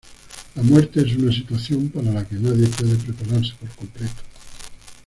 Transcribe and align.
La 0.55 0.63
muerte 0.63 0.99
es 1.01 1.15
una 1.15 1.31
situación 1.31 1.89
para 1.89 2.11
la 2.11 2.23
que 2.27 2.35
que 2.35 2.41
nadie 2.41 2.65
puede 2.69 2.95
prepararse 2.95 3.53
por 3.59 3.69
completo. 3.69 4.23